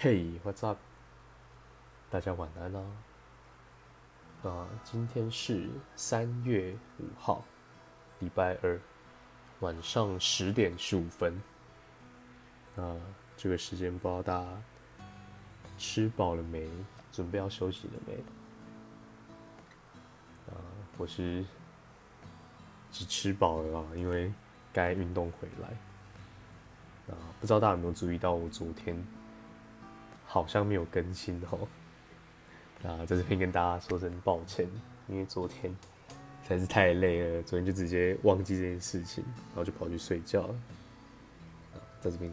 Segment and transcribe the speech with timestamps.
[0.00, 0.78] 嘿，What's up？
[2.08, 2.80] 大家晚安啦。
[4.44, 7.42] 啊，今天是三月五号，
[8.20, 8.80] 礼拜二
[9.58, 11.42] 晚上十点十五分。
[12.76, 12.94] 啊，
[13.36, 14.62] 这个时间不知道大家
[15.76, 16.70] 吃饱了没？
[17.10, 18.14] 准备要休息了没？
[20.52, 20.62] 啊，
[20.96, 21.44] 我是
[22.92, 24.32] 只吃饱了啊，因为
[24.72, 25.70] 该运动回来。
[27.12, 29.04] 啊，不知道大家有没有注意到我昨天？
[30.30, 31.66] 好像没有更新哦，
[32.86, 34.68] 啊，在这边跟大家说声抱歉，
[35.08, 35.74] 因为昨天
[36.42, 40.54] 实在是太累了，昨天就直接忘记这件事情，然后就跑去睡觉了。
[42.00, 42.30] 在这边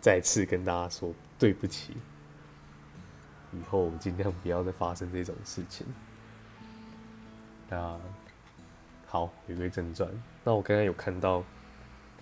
[0.00, 1.94] 再次跟大家说对不起，
[3.52, 5.86] 以后尽量不要再发生这种事情。
[7.68, 8.00] 那
[9.06, 10.10] 好，言归正传，
[10.42, 11.44] 那我刚刚有看到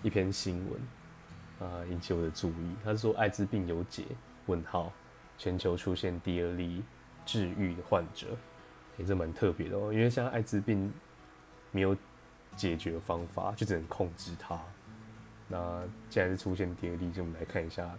[0.03, 4.03] 一篇新闻啊，引起我的注意，他是说艾滋病有解。
[4.47, 4.91] 问号，
[5.37, 6.83] 全球出现第二例
[7.25, 8.27] 治愈的患者，
[8.97, 9.93] 也是蛮特别的哦。
[9.93, 10.91] 因为像艾滋病
[11.71, 11.95] 没有
[12.55, 14.59] 解决方法，就只能控制它。
[15.47, 17.89] 那既然是出现第二例，就我们来看一下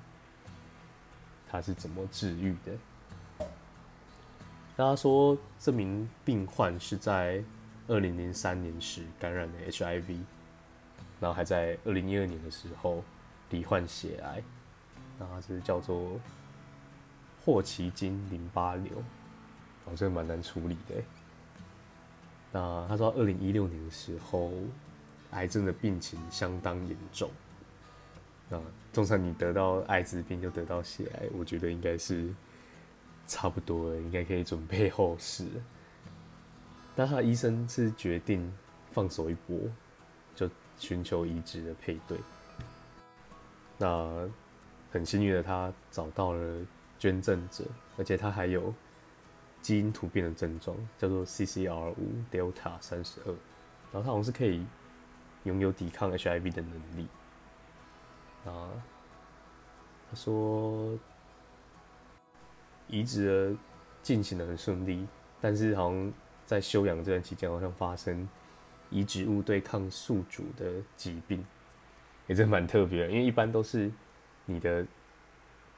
[1.48, 3.46] 它是怎么治愈的。
[4.76, 7.42] 大家说这名病患是在
[7.88, 10.20] 二零零三年时感染的 HIV，
[11.20, 13.02] 然后还在二零一二年的时候
[13.50, 14.42] 罹患血癌，
[15.18, 16.18] 那它是叫做。
[17.44, 18.92] 霍奇金淋巴瘤，
[19.86, 20.96] 哦，这个蛮难处理的。
[22.52, 24.52] 那他说，二零一六年的时候，
[25.30, 27.30] 癌症的病情相当严重。
[28.50, 28.60] 那
[28.92, 32.28] 通常你得到艾滋病就得到血癌，我觉得应该是
[33.26, 35.46] 差不多了，应该可以准备后事。
[36.94, 38.52] 但他的医生是决定
[38.92, 39.56] 放手一搏，
[40.34, 42.18] 就寻求移植的配对。
[43.78, 44.28] 那
[44.90, 46.66] 很幸运的他找到了。
[47.00, 47.62] 捐赠者，
[47.96, 48.74] 而且他还有
[49.62, 53.28] 基因突变的症状，叫做 CCR 五 Delta 三十二，
[53.92, 54.66] 然后他好像是可以
[55.44, 57.06] 拥有抵抗 HIV 的能力。
[58.44, 58.66] 啊，
[60.10, 60.98] 他说
[62.88, 63.56] 移植的
[64.02, 65.06] 进行的很顺利，
[65.40, 66.12] 但是好像
[66.44, 68.28] 在休养这段期间，好像发生
[68.90, 71.46] 移植物对抗宿主的疾病，
[72.26, 73.88] 也是蛮特别的，因为一般都是
[74.48, 74.84] 你的。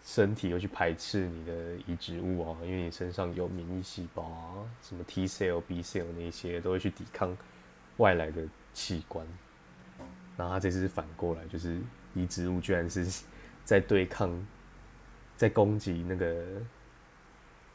[0.02, 7.36] 身体又去排斥你的移植物啊，因为你身上有免疫细胞啊，什么 T cell、B cell 那些都会去抵抗
[7.98, 8.42] 外来的
[8.72, 9.26] 器官。
[10.38, 11.78] 然后他这次反过来，就是
[12.14, 13.22] 移植物居然是
[13.62, 14.34] 在对抗、
[15.36, 16.46] 在攻击那个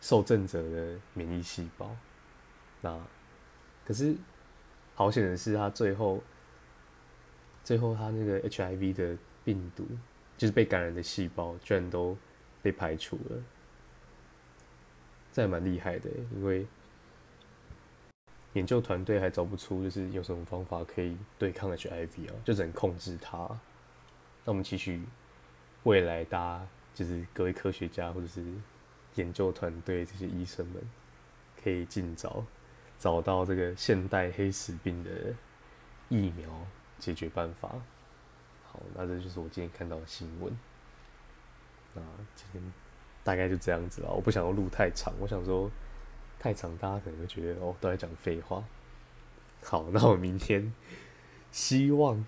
[0.01, 1.95] 受赠者的免疫细胞。
[2.81, 2.99] 那
[3.85, 4.15] 可是
[4.95, 6.23] 好险的是，他最后
[7.63, 9.87] 最后他那个 HIV 的病毒。
[10.37, 12.17] 就是被感染的细胞居然都
[12.61, 13.41] 被排除了，
[15.31, 16.09] 这还蛮厉害的。
[16.35, 16.65] 因为
[18.53, 23.37] 研究团队还找不出就是有什么方法可以对抗 HIV 啊，就只能控制它。
[24.43, 25.03] 那我们期许
[25.83, 28.43] 未来大家就是各位科学家或者是
[29.15, 30.81] 研究团队这些医生们，
[31.63, 32.45] 可以尽早
[32.97, 35.11] 找到这个现代黑死病的
[36.09, 36.49] 疫苗
[36.99, 37.75] 解决办法。
[38.75, 40.51] 好那这就是我今天看到的新闻。
[41.93, 42.01] 那
[42.35, 42.61] 今天
[43.23, 44.11] 大概就这样子了。
[44.11, 45.71] 我不想要录太长，我想说
[46.37, 48.61] 太长大家可能会觉得哦都在讲废话。
[49.63, 50.73] 好，那我明天
[51.51, 52.25] 希望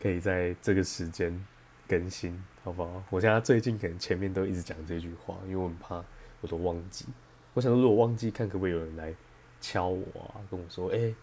[0.00, 1.46] 可以在这个时间
[1.86, 3.02] 更新，好不好？
[3.10, 6.02] 我现在最近可能前面都一直讲这句话，因为我很怕
[6.40, 7.04] 我都忘记。
[7.52, 9.14] 我想说如果忘记，看可不可以有人来
[9.60, 11.14] 敲我啊，跟我说：“哎，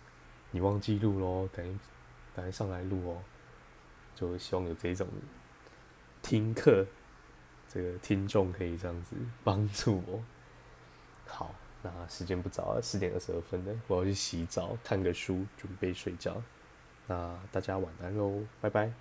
[0.51, 1.79] 你忘记录喽，等
[2.35, 3.17] 等上来录哦。”
[4.15, 5.07] 就希望有这种
[6.21, 6.85] 听课，
[7.67, 10.23] 这个听众可以这样子帮助我。
[11.25, 16.41] 好，那时间不早了，四点二十二分了，我要去洗澡，看个书，准备睡觉。
[17.07, 18.91] 那大家晚安喽，拜拜。